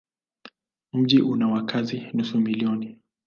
Mji 0.93 1.21
una 1.21 1.47
wakazi 1.47 2.07
nusu 2.13 2.39
milioni. 2.39 2.97